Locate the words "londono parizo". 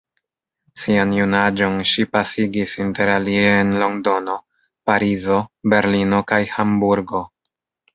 3.85-5.43